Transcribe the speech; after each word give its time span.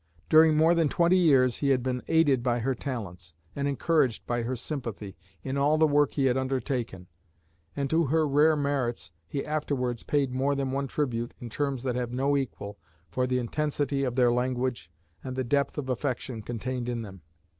During 0.29 0.57
more 0.57 0.73
than 0.73 0.89
twenty 0.89 1.19
years 1.19 1.57
he 1.57 1.69
had 1.69 1.83
been 1.83 2.01
aided 2.07 2.41
by 2.41 2.57
her 2.57 2.73
talents, 2.73 3.35
and 3.55 3.67
encouraged 3.67 4.25
by 4.25 4.41
her 4.41 4.55
sympathy, 4.55 5.15
in 5.43 5.57
all 5.59 5.77
the 5.77 5.85
work 5.85 6.13
he 6.13 6.25
had 6.25 6.35
undertaken, 6.37 7.05
and 7.75 7.87
to 7.91 8.05
her 8.05 8.27
rare 8.27 8.55
merits 8.55 9.11
he 9.27 9.45
afterwards 9.45 10.01
paid 10.01 10.31
more 10.33 10.55
than 10.55 10.71
one 10.71 10.87
tribute 10.87 11.35
in 11.39 11.51
terms 11.51 11.83
that 11.83 11.95
have 11.95 12.11
no 12.11 12.35
equal 12.35 12.79
for 13.11 13.27
the 13.27 13.37
intensity 13.37 14.03
of 14.03 14.15
their 14.15 14.31
language, 14.31 14.89
and 15.23 15.35
the 15.35 15.43
depth 15.43 15.77
of 15.77 15.87
affection 15.87 16.41
contained 16.41 16.89
in 16.89 17.03
them. 17.03 17.21